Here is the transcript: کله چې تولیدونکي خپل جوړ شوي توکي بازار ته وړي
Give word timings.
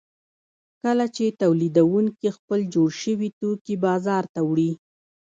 کله 0.83 1.05
چې 1.15 1.25
تولیدونکي 1.41 2.29
خپل 2.37 2.59
جوړ 2.73 2.89
شوي 3.01 3.29
توکي 3.39 3.75
بازار 3.85 4.23
ته 4.33 4.41
وړي 4.49 4.71